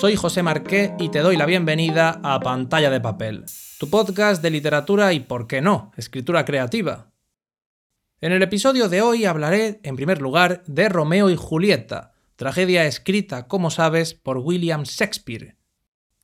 [0.00, 3.44] soy José Marqué y te doy la bienvenida a Pantalla de Papel,
[3.78, 7.12] tu podcast de literatura y, por qué no, escritura creativa.
[8.22, 13.46] En el episodio de hoy hablaré, en primer lugar, de Romeo y Julieta, tragedia escrita,
[13.46, 15.58] como sabes, por William Shakespeare.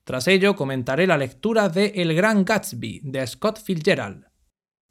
[0.04, 4.24] Tras ello comentaré la lectura de El Gran Gatsby, de Scott Fitzgerald.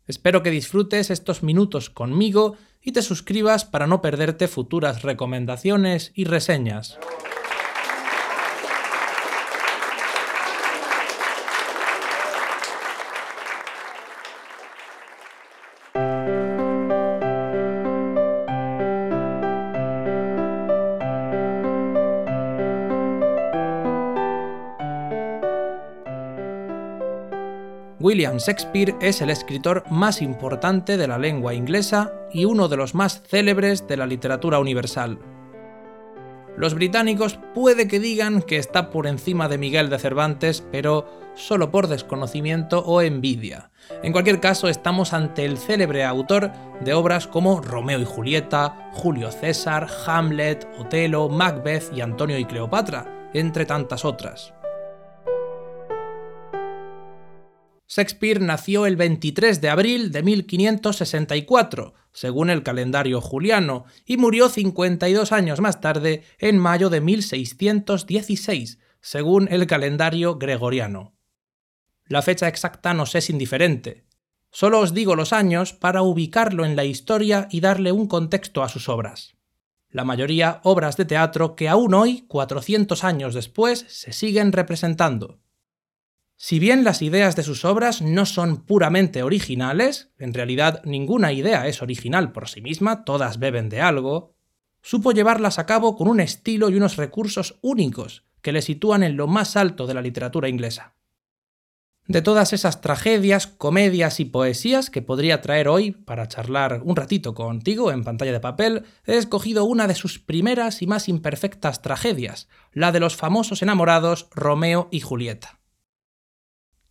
[0.06, 6.26] Espero que disfrutes estos minutos conmigo y te suscribas para no perderte futuras recomendaciones y
[6.26, 7.00] reseñas.
[28.16, 32.96] William Shakespeare es el escritor más importante de la lengua inglesa y uno de los
[32.96, 35.20] más célebres de la literatura universal.
[36.56, 41.72] Los británicos puede que digan que está por encima de Miguel de Cervantes, pero solo
[41.72, 43.70] por desconocimiento o envidia.
[44.02, 49.30] En cualquier caso, estamos ante el célebre autor de obras como Romeo y Julieta, Julio
[49.30, 54.54] César, Hamlet, Otelo, Macbeth y Antonio y Cleopatra, entre tantas otras.
[57.88, 65.32] Shakespeare nació el 23 de abril de 1564, según el calendario juliano, y murió 52
[65.32, 71.14] años más tarde, en mayo de 1616, según el calendario gregoriano.
[72.08, 74.06] La fecha exacta nos es indiferente.
[74.52, 78.70] Solo os digo los años para ubicarlo en la historia y darle un contexto a
[78.70, 79.36] sus obras.
[79.90, 85.40] La mayoría obras de teatro que aún hoy, 400 años después, se siguen representando.
[86.38, 91.68] Si bien las ideas de sus obras no son puramente originales, en realidad ninguna idea
[91.68, 94.36] es original por sí misma, todas beben de algo,
[94.82, 99.16] supo llevarlas a cabo con un estilo y unos recursos únicos que le sitúan en
[99.16, 100.96] lo más alto de la literatura inglesa.
[102.08, 107.34] De todas esas tragedias, comedias y poesías que podría traer hoy para charlar un ratito
[107.34, 112.48] contigo en pantalla de papel, he escogido una de sus primeras y más imperfectas tragedias,
[112.74, 115.62] la de los famosos enamorados Romeo y Julieta.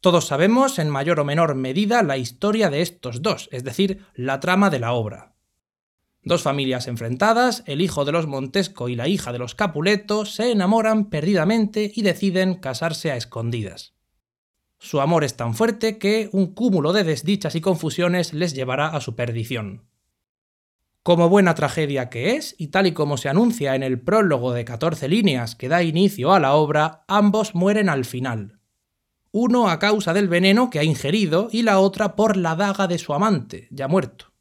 [0.05, 4.39] Todos sabemos, en mayor o menor medida, la historia de estos dos, es decir, la
[4.39, 5.33] trama de la obra.
[6.23, 10.53] Dos familias enfrentadas, el hijo de los Montesco y la hija de los Capuleto, se
[10.53, 13.95] enamoran perdidamente y deciden casarse a escondidas.
[14.79, 19.01] Su amor es tan fuerte que un cúmulo de desdichas y confusiones les llevará a
[19.01, 19.89] su perdición.
[21.03, 24.67] Como buena tragedia que es, y tal y como se anuncia en el prólogo de
[24.67, 28.61] 14 líneas que da inicio a la obra, ambos mueren al final,
[29.37, 32.99] uno a causa del veneno que ha ingerido y la otra por la daga de
[32.99, 34.33] su amante, ya muerto.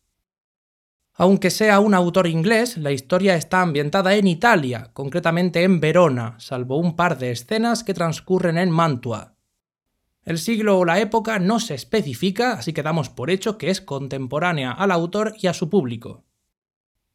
[1.16, 6.78] Aunque sea un autor inglés, la historia está ambientada en Italia, concretamente en Verona, salvo
[6.78, 9.34] un par de escenas que transcurren en Mantua.
[10.26, 13.82] El siglo o la época no se especifica, así que damos por hecho que es
[13.82, 16.24] contemporánea al autor y a su público.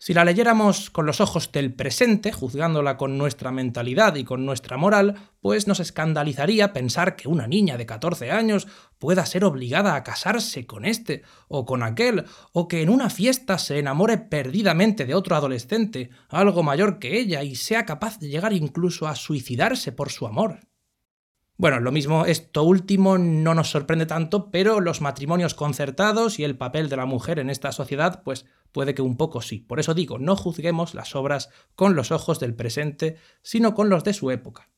[0.00, 4.76] Si la leyéramos con los ojos del presente, juzgándola con nuestra mentalidad y con nuestra
[4.76, 8.68] moral, pues nos escandalizaría pensar que una niña de 14 años
[9.00, 13.58] pueda ser obligada a casarse con este o con aquel, o que en una fiesta
[13.58, 18.52] se enamore perdidamente de otro adolescente, algo mayor que ella, y sea capaz de llegar
[18.52, 20.60] incluso a suicidarse por su amor.
[21.56, 26.56] Bueno, lo mismo, esto último no nos sorprende tanto, pero los matrimonios concertados y el
[26.56, 29.60] papel de la mujer en esta sociedad, pues puede que un poco sí.
[29.60, 34.04] Por eso digo, no juzguemos las obras con los ojos del presente, sino con los
[34.04, 34.70] de su época.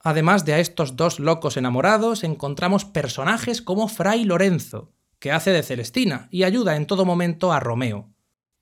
[0.00, 5.62] Además de a estos dos locos enamorados, encontramos personajes como Fray Lorenzo, que hace de
[5.62, 8.14] Celestina y ayuda en todo momento a Romeo,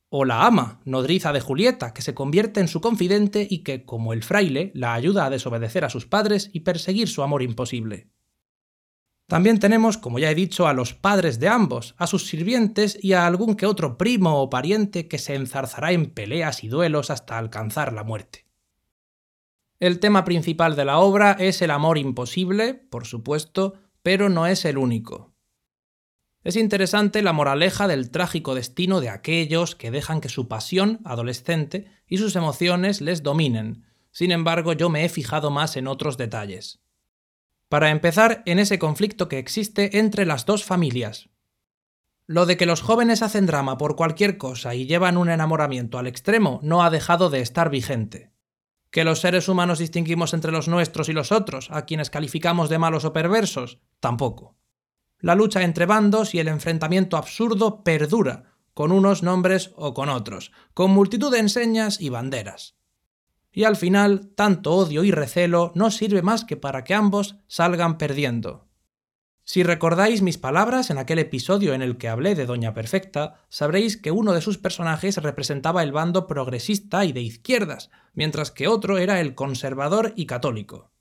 [0.09, 4.13] o la ama, nodriza de Julieta, que se convierte en su confidente y que, como
[4.13, 8.11] el fraile, la ayuda a desobedecer a sus padres y perseguir su amor imposible.
[9.33, 13.15] También tenemos, como ya he dicho, a los padres de ambos, a sus sirvientes y
[13.15, 17.39] a algún que otro primo o pariente que se enzarzará en peleas y duelos hasta
[17.39, 18.45] alcanzar la muerte.
[19.81, 24.67] El tema principal de la obra es el amor imposible, por supuesto, pero no es
[24.67, 25.33] el único.
[26.45, 31.87] Es interesante la moraleja del trágico destino de aquellos que dejan que su pasión adolescente
[32.07, 33.87] y sus emociones les dominen.
[34.11, 36.82] Sin embargo, yo me he fijado más en otros detalles.
[37.73, 41.31] Para empezar, en ese conflicto que existe entre las dos familias.
[42.27, 46.07] Lo de que los jóvenes hacen drama por cualquier cosa y llevan un enamoramiento al
[46.07, 48.31] extremo no ha dejado de estar vigente.
[48.91, 52.79] Que los seres humanos distinguimos entre los nuestros y los otros, a quienes calificamos de
[52.79, 54.59] malos o perversos, tampoco
[55.21, 60.53] la lucha entre bandos y el enfrentamiento absurdo perdura, con unos nombres o con otros,
[60.75, 62.77] con multitud de enseñas y banderas.
[63.53, 67.99] Y al final tanto odio y recelo no sirve más que para que ambos salgan
[67.99, 68.67] perdiendo.
[69.45, 73.97] Si recordáis mis palabras en aquel episodio en el que hablé de Doña Perfecta, sabréis
[73.97, 78.99] que uno de sus personajes representaba el bando progresista y de izquierdas, mientras que otro
[78.99, 80.93] era el conservador y católico.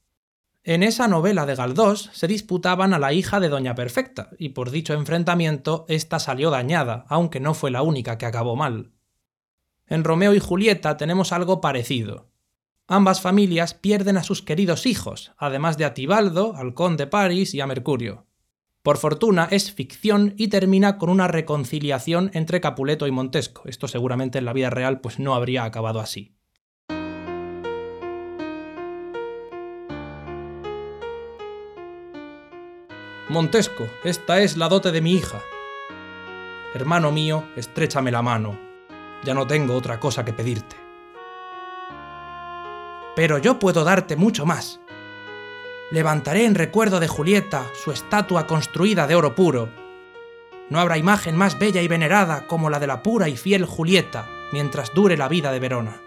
[0.63, 4.71] En esa novela de Galdós se disputaban a la hija de Doña Perfecta, y por
[4.71, 8.92] dicho enfrentamiento ésta salió dañada, aunque no fue la única que acabó mal.
[9.88, 12.31] En Romeo y Julieta tenemos algo parecido.
[12.94, 17.62] Ambas familias pierden a sus queridos hijos, además de a Tibaldo, al conde Paris y
[17.62, 18.28] a Mercurio.
[18.84, 23.62] Por fortuna es ficción y termina con una reconciliación entre Capuleto y Montesco.
[23.64, 26.36] Esto seguramente en la vida real pues no habría acabado así.
[33.30, 35.40] Montesco, esta es la dote de mi hija.
[36.76, 38.60] Hermano mío, estrechame la mano.
[39.24, 40.81] Ya no tengo otra cosa que pedirte
[43.16, 44.80] pero yo puedo darte mucho más.
[45.92, 49.69] Levantaré en recuerdo de Julieta su estatua construida de oro puro.
[50.69, 54.28] No habrá imagen más bella y venerada como la de la pura y fiel Julieta
[54.54, 56.02] mientras dure la vida de Verona.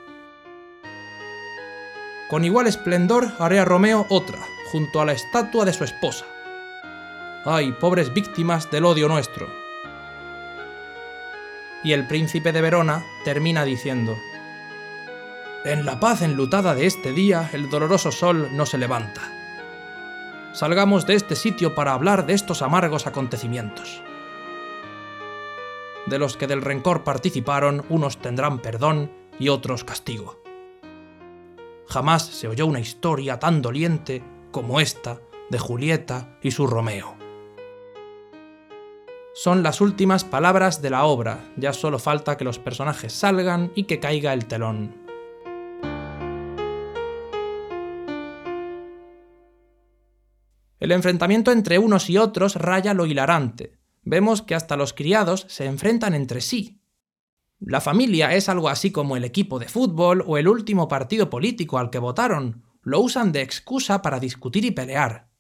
[2.31, 4.39] Con igual esplendor haré a Romeo otra,
[4.73, 6.25] junto a la estatua de su esposa.
[7.45, 9.47] ¡Ay, pobres víctimas del odio nuestro!
[11.85, 14.17] Y el príncipe de Verona termina diciendo,
[15.65, 19.23] en la paz enlutada de este día el doloroso sol no se levanta.
[20.53, 24.03] Salgamos de este sitio para hablar de estos amargos acontecimientos.
[26.07, 30.43] De los que del rencor participaron, unos tendrán perdón y otros castigo.
[31.89, 35.21] Jamás se oyó una historia tan doliente como esta
[35.51, 37.17] de Julieta y su Romeo.
[39.35, 43.85] Son las últimas palabras de la obra, ya solo falta que los personajes salgan y
[43.85, 45.04] que caiga el telón.
[50.81, 53.79] El enfrentamiento entre unos y otros raya lo hilarante.
[54.03, 56.81] Vemos que hasta los criados se enfrentan entre sí.
[57.59, 61.79] La familia es algo así como el equipo de fútbol o el último partido político
[61.79, 62.65] al que votaron.
[62.83, 65.31] Lo usan de excusa para discutir y pelear.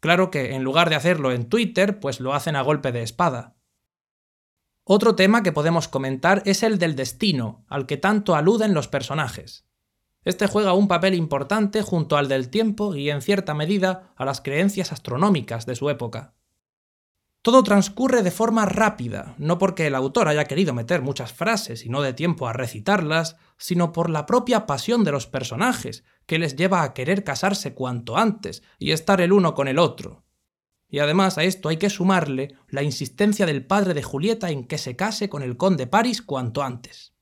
[0.00, 3.56] Claro que en lugar de hacerlo en Twitter, pues lo hacen a golpe de espada.
[4.84, 9.67] Otro tema que podemos comentar es el del destino, al que tanto aluden los personajes.
[10.24, 14.40] Este juega un papel importante junto al del tiempo y en cierta medida a las
[14.40, 16.34] creencias astronómicas de su época.
[17.40, 21.88] Todo transcurre de forma rápida, no porque el autor haya querido meter muchas frases y
[21.88, 26.56] no de tiempo a recitarlas, sino por la propia pasión de los personajes, que les
[26.56, 30.24] lleva a querer casarse cuanto antes y estar el uno con el otro.
[30.90, 34.78] Y además a esto hay que sumarle la insistencia del padre de Julieta en que
[34.78, 37.14] se case con el conde Paris cuanto antes.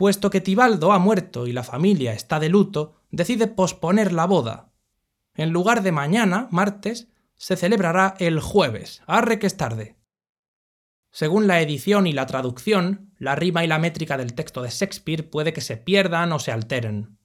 [0.00, 4.72] Puesto que Tibaldo ha muerto y la familia está de luto, decide posponer la boda.
[5.34, 9.96] En lugar de mañana, martes, se celebrará el jueves, arre que es tarde.
[11.10, 15.28] Según la edición y la traducción, la rima y la métrica del texto de Shakespeare
[15.28, 17.18] puede que se pierdan o se alteren.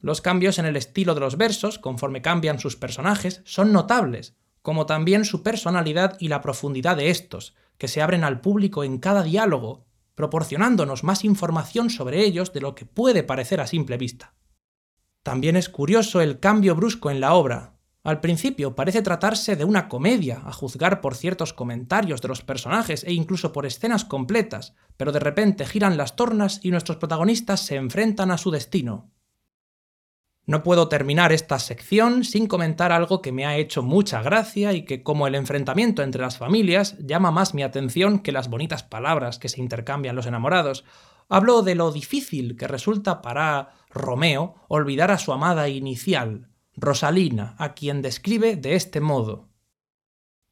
[0.00, 4.86] Los cambios en el estilo de los versos, conforme cambian sus personajes, son notables, como
[4.86, 9.22] también su personalidad y la profundidad de estos, que se abren al público en cada
[9.22, 9.86] diálogo
[10.18, 14.34] proporcionándonos más información sobre ellos de lo que puede parecer a simple vista.
[15.22, 17.78] También es curioso el cambio brusco en la obra.
[18.02, 23.04] Al principio parece tratarse de una comedia, a juzgar por ciertos comentarios de los personajes
[23.04, 27.76] e incluso por escenas completas, pero de repente giran las tornas y nuestros protagonistas se
[27.76, 29.12] enfrentan a su destino.
[30.48, 34.86] No puedo terminar esta sección sin comentar algo que me ha hecho mucha gracia y
[34.86, 39.38] que, como el enfrentamiento entre las familias, llama más mi atención que las bonitas palabras
[39.38, 40.86] que se intercambian los enamorados.
[41.28, 47.74] Hablo de lo difícil que resulta para Romeo olvidar a su amada inicial, Rosalina, a
[47.74, 49.50] quien describe de este modo.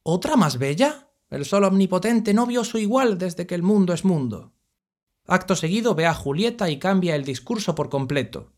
[0.02, 1.08] ¿Otra más bella?
[1.30, 4.52] El sol omnipotente no vio su igual desde que el mundo es mundo.
[5.26, 8.52] Acto seguido ve a Julieta y cambia el discurso por completo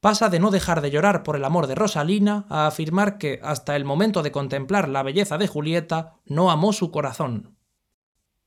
[0.00, 3.76] pasa de no dejar de llorar por el amor de Rosalina a afirmar que, hasta
[3.76, 7.56] el momento de contemplar la belleza de Julieta, no amó su corazón.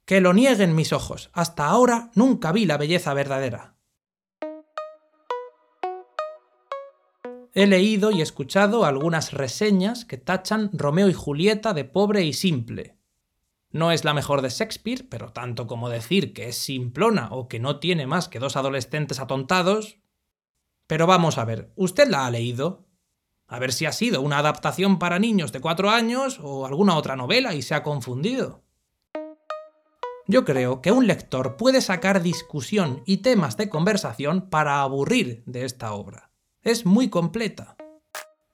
[0.05, 3.75] Que lo nieguen mis ojos, hasta ahora nunca vi la belleza verdadera.
[7.53, 12.97] He leído y escuchado algunas reseñas que tachan Romeo y Julieta de pobre y simple.
[13.71, 17.59] No es la mejor de Shakespeare, pero tanto como decir que es simplona o que
[17.59, 19.98] no tiene más que dos adolescentes atontados,
[20.89, 22.87] pero vamos a ver, ¿usted la ha leído?
[23.47, 27.15] A ver si ha sido una adaptación para niños de cuatro años o alguna otra
[27.15, 28.63] novela y se ha confundido.
[30.25, 35.63] Yo creo que un lector puede sacar discusión y temas de conversación para aburrir de
[35.63, 36.31] esta obra.
[36.63, 37.77] Es muy completa.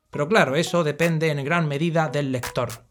[0.09, 2.85] Pero claro, eso depende en gran medida del lector.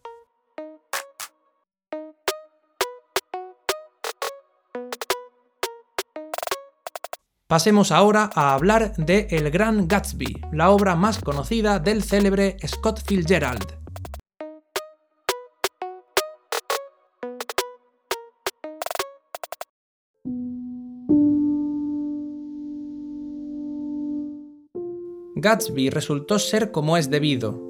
[7.55, 13.01] Pasemos ahora a hablar de El Gran Gatsby, la obra más conocida del célebre Scott
[13.07, 13.79] Fitzgerald.
[25.37, 27.63] Gatsby resultó ser como es debido.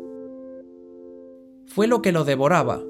[1.66, 2.80] Fue lo que lo devoraba,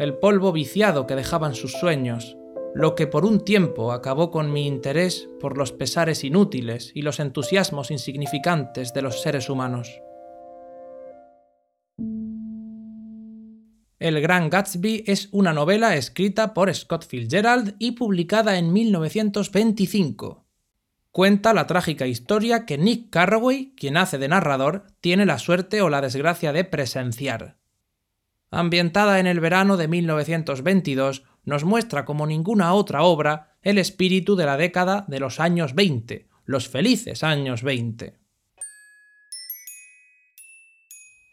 [0.00, 2.36] el polvo viciado que dejaban sus sueños,
[2.74, 7.20] lo que por un tiempo acabó con mi interés por los pesares inútiles y los
[7.20, 10.00] entusiasmos insignificantes de los seres humanos.
[13.98, 20.46] El Gran Gatsby es una novela escrita por Scott Fitzgerald y publicada en 1925.
[21.10, 25.90] Cuenta la trágica historia que Nick Carraway, quien hace de narrador, tiene la suerte o
[25.90, 27.58] la desgracia de presenciar.
[28.50, 34.46] Ambientada en el verano de 1922, nos muestra como ninguna otra obra el espíritu de
[34.46, 38.14] la década de los años 20, los felices años 20.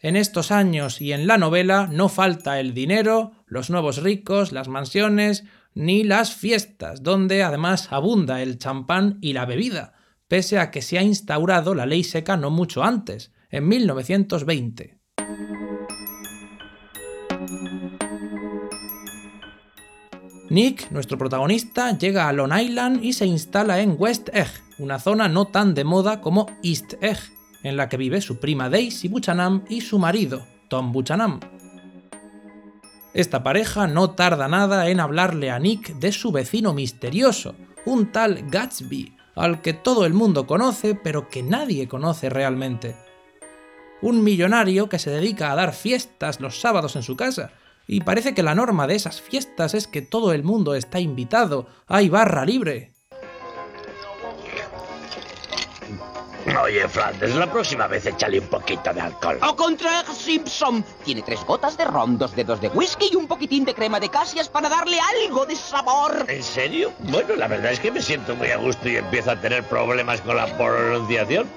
[0.01, 4.67] En estos años y en la novela no falta el dinero, los nuevos ricos, las
[4.67, 5.43] mansiones,
[5.75, 9.93] ni las fiestas, donde además abunda el champán y la bebida,
[10.27, 14.96] pese a que se ha instaurado la ley seca no mucho antes, en 1920.
[20.49, 24.47] Nick, nuestro protagonista, llega a Long Island y se instala en West Egg,
[24.79, 27.17] una zona no tan de moda como East Egg,
[27.63, 31.41] en la que vive su prima Daisy Buchanan y su marido, Tom Buchanan.
[33.13, 38.49] Esta pareja no tarda nada en hablarle a Nick de su vecino misterioso, un tal
[38.49, 42.95] Gatsby, al que todo el mundo conoce pero que nadie conoce realmente.
[44.01, 47.51] Un millonario que se dedica a dar fiestas los sábados en su casa
[47.88, 51.67] y parece que la norma de esas fiestas es que todo el mundo está invitado,
[51.88, 52.96] hay barra libre.
[56.63, 59.39] Oye, Flanders, la próxima vez échale un poquito de alcohol.
[59.47, 60.83] ¡O contra Simpson!
[61.03, 64.09] Tiene tres gotas de ron, dos dedos de whisky y un poquitín de crema de
[64.09, 66.25] casias para darle algo de sabor.
[66.27, 66.93] ¿En serio?
[66.99, 70.21] Bueno, la verdad es que me siento muy a gusto y empiezo a tener problemas
[70.21, 71.47] con la pronunciación.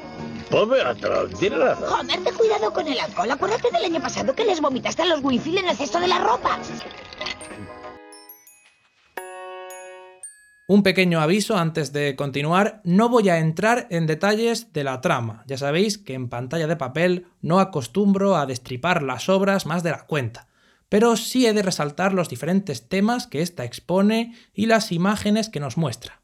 [0.51, 1.89] Pobre otro, tiene razón.
[1.89, 3.31] Joder, ten cuidado con el alcohol.
[3.31, 6.19] Acuérdate del año pasado que les vomitaste a los Winfield en el cesto de la
[6.19, 6.59] ropa.
[10.71, 15.43] Un pequeño aviso antes de continuar, no voy a entrar en detalles de la trama.
[15.49, 19.91] Ya sabéis que en pantalla de papel no acostumbro a destripar las obras más de
[19.91, 20.47] la cuenta,
[20.89, 25.59] pero sí he de resaltar los diferentes temas que ésta expone y las imágenes que
[25.59, 26.23] nos muestra.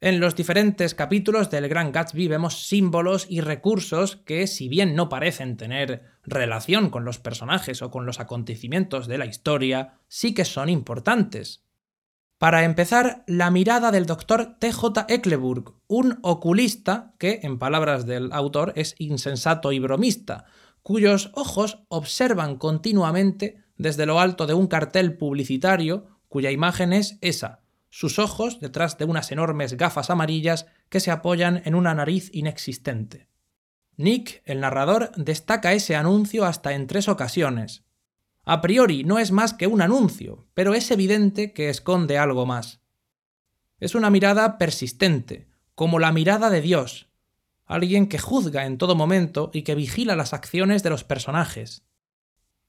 [0.00, 5.10] En los diferentes capítulos del Gran Gatsby vemos símbolos y recursos que, si bien no
[5.10, 10.46] parecen tener relación con los personajes o con los acontecimientos de la historia, sí que
[10.46, 11.63] son importantes.
[12.38, 15.06] Para empezar, la mirada del doctor T.J.
[15.08, 20.44] Eckleburg, un oculista que, en palabras del autor, es insensato y bromista,
[20.82, 27.60] cuyos ojos observan continuamente desde lo alto de un cartel publicitario cuya imagen es esa,
[27.90, 33.28] sus ojos detrás de unas enormes gafas amarillas que se apoyan en una nariz inexistente.
[33.96, 37.83] Nick, el narrador, destaca ese anuncio hasta en tres ocasiones.
[38.44, 42.80] A priori no es más que un anuncio, pero es evidente que esconde algo más.
[43.78, 47.08] Es una mirada persistente, como la mirada de Dios,
[47.66, 51.84] alguien que juzga en todo momento y que vigila las acciones de los personajes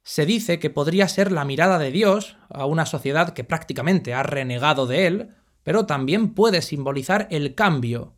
[0.05, 4.22] se dice que podría ser la mirada de Dios a una sociedad que prácticamente ha
[4.22, 5.32] renegado de él,
[5.63, 8.13] pero también puede simbolizar el cambio.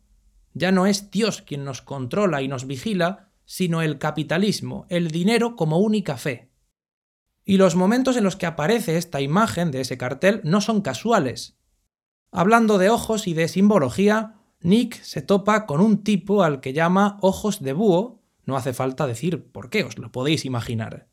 [0.52, 5.56] Ya no es Dios quien nos controla y nos vigila, sino el capitalismo, el dinero
[5.56, 6.47] como única fe.
[7.48, 11.56] Y los momentos en los que aparece esta imagen de ese cartel no son casuales.
[12.30, 17.16] Hablando de ojos y de simbología, Nick se topa con un tipo al que llama
[17.22, 21.08] ojos de búho, no hace falta decir por qué, os lo podéis imaginar.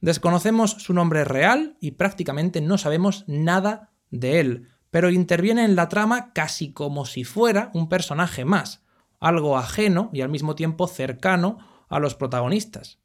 [0.00, 5.88] Desconocemos su nombre real y prácticamente no sabemos nada de él, pero interviene en la
[5.88, 8.82] trama casi como si fuera un personaje más,
[9.20, 13.01] algo ajeno y al mismo tiempo cercano a los protagonistas.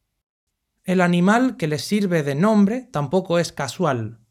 [0.87, 4.21] El animal que les sirve de nombre tampoco es casual.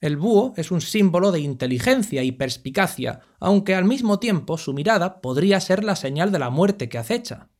[0.00, 5.20] El búho es un símbolo de inteligencia y perspicacia, aunque al mismo tiempo su mirada
[5.20, 7.50] podría ser la señal de la muerte que acecha.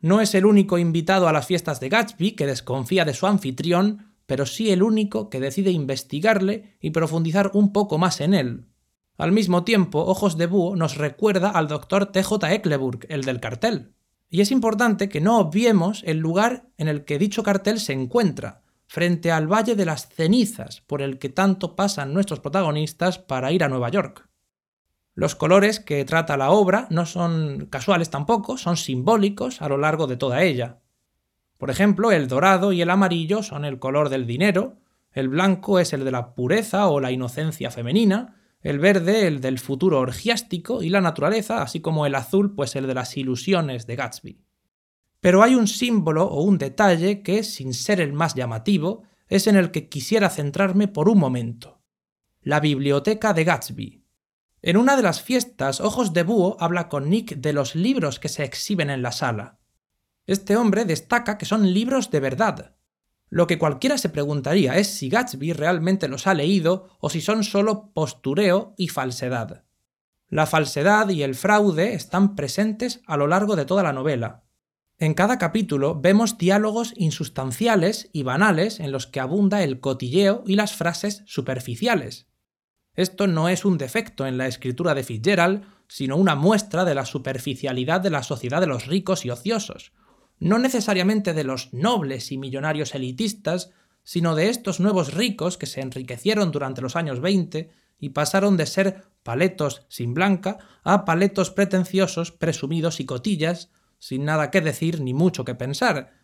[0.00, 4.14] No es el único invitado a las fiestas de Gatsby que desconfía de su anfitrión,
[4.24, 8.68] pero sí el único que decide investigarle y profundizar un poco más en él.
[9.18, 12.54] Al mismo tiempo, Ojos de Búho nos recuerda al doctor T.J.
[12.54, 13.92] Eckleburg, el del cartel.
[14.30, 18.62] Y es importante que no obviemos el lugar en el que dicho cartel se encuentra,
[18.86, 23.64] frente al Valle de las Cenizas, por el que tanto pasan nuestros protagonistas para ir
[23.64, 24.28] a Nueva York.
[25.14, 30.06] Los colores que trata la obra no son casuales tampoco, son simbólicos a lo largo
[30.06, 30.78] de toda ella.
[31.58, 34.76] Por ejemplo, el dorado y el amarillo son el color del dinero,
[35.12, 39.58] el blanco es el de la pureza o la inocencia femenina, el verde el del
[39.58, 43.96] futuro orgiástico y la naturaleza, así como el azul pues el de las ilusiones de
[43.96, 44.42] Gatsby.
[45.20, 49.56] Pero hay un símbolo o un detalle que, sin ser el más llamativo, es en
[49.56, 51.82] el que quisiera centrarme por un momento.
[52.40, 54.04] La biblioteca de Gatsby.
[54.62, 58.28] En una de las fiestas, Ojos de Búho habla con Nick de los libros que
[58.28, 59.58] se exhiben en la sala.
[60.26, 62.74] Este hombre destaca que son libros de verdad,
[63.30, 67.44] lo que cualquiera se preguntaría es si Gatsby realmente los ha leído o si son
[67.44, 69.64] solo postureo y falsedad.
[70.28, 74.44] La falsedad y el fraude están presentes a lo largo de toda la novela.
[74.98, 80.56] En cada capítulo vemos diálogos insustanciales y banales en los que abunda el cotilleo y
[80.56, 82.26] las frases superficiales.
[82.94, 87.04] Esto no es un defecto en la escritura de Fitzgerald, sino una muestra de la
[87.04, 89.92] superficialidad de la sociedad de los ricos y ociosos,
[90.40, 93.70] no necesariamente de los nobles y millonarios elitistas,
[94.04, 98.66] sino de estos nuevos ricos que se enriquecieron durante los años 20 y pasaron de
[98.66, 105.12] ser paletos sin blanca a paletos pretenciosos, presumidos y cotillas, sin nada que decir ni
[105.12, 106.14] mucho que pensar,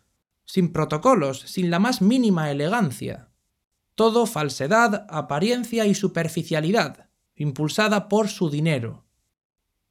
[0.45, 3.29] sin protocolos, sin la más mínima elegancia.
[3.95, 9.05] Todo falsedad, apariencia y superficialidad, impulsada por su dinero.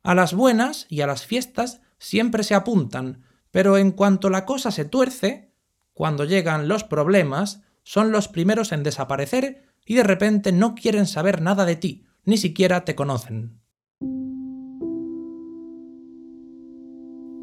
[0.03, 3.25] A las buenas y a las fiestas siempre se apuntan,
[3.55, 5.53] pero en cuanto la cosa se tuerce,
[5.93, 11.41] cuando llegan los problemas, son los primeros en desaparecer y de repente no quieren saber
[11.41, 13.61] nada de ti, ni siquiera te conocen.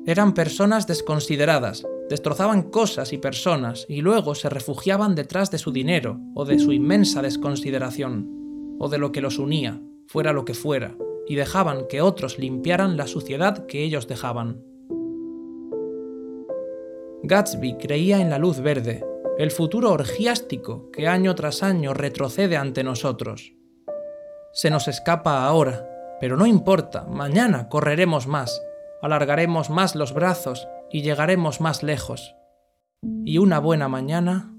[0.06, 6.20] Eran personas desconsideradas, destrozaban cosas y personas y luego se refugiaban detrás de su dinero
[6.36, 10.94] o de su inmensa desconsideración, o de lo que los unía, fuera lo que fuera,
[11.26, 14.71] y dejaban que otros limpiaran la suciedad que ellos dejaban.
[17.32, 19.06] Gatsby creía en la luz verde,
[19.38, 23.54] el futuro orgiástico que año tras año retrocede ante nosotros.
[24.52, 25.88] Se nos escapa ahora,
[26.20, 28.62] pero no importa, mañana correremos más,
[29.02, 32.36] alargaremos más los brazos y llegaremos más lejos.
[33.24, 34.54] Y una buena mañana...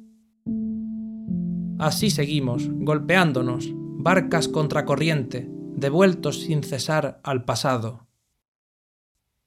[1.79, 8.07] Así seguimos, golpeándonos, barcas contra corriente, devueltos sin cesar al pasado.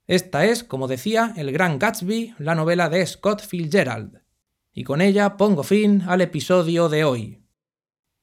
[0.08, 4.22] Esta es, como decía, El Gran Gatsby, la novela de Scott Fitzgerald.
[4.72, 7.42] Y con ella pongo fin al episodio de hoy.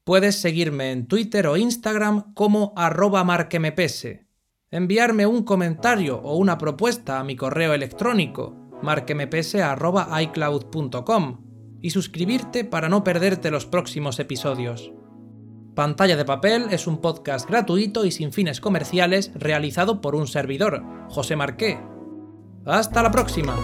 [0.05, 4.27] Puedes seguirme en Twitter o Instagram como arroba marquemepese,
[4.71, 13.05] enviarme un comentario o una propuesta a mi correo electrónico marquemepese.icloud.com y suscribirte para no
[13.05, 14.93] perderte los próximos episodios.
[15.75, 20.83] Pantalla de Papel es un podcast gratuito y sin fines comerciales realizado por un servidor,
[21.09, 21.81] José Marqué.
[22.67, 23.57] Hasta la próxima.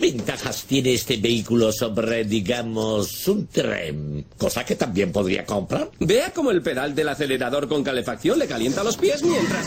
[0.00, 4.24] Ventajas tiene este vehículo sobre, digamos, un tren?
[4.36, 5.90] Cosa que también podría comprar.
[6.00, 9.66] Vea cómo el pedal del acelerador con calefacción le calienta los pies mientras...